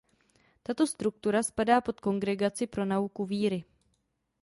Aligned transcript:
Tato 0.63 0.85
struktura 0.87 1.43
spadá 1.45 1.81
pod 1.81 1.99
Kongregaci 1.99 2.67
pro 2.67 2.85
nauku 2.85 3.25
víry. 3.25 3.63